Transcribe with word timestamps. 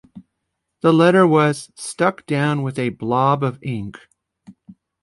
The 0.81 0.91
letter 0.91 1.27
was 1.27 1.69
stuck 1.75 2.25
down 2.25 2.63
with 2.63 2.79
a 2.79 2.89
blob 2.89 3.43
of 3.43 3.59
ink. 3.61 3.99